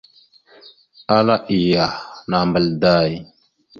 Ala 1.17 1.35
iyah, 1.57 1.93
nambal 2.29 2.67
day! 2.81 3.11